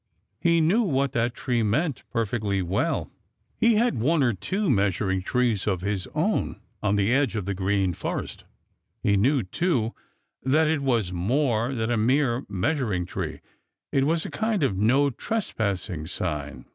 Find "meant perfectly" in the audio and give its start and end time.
1.61-2.63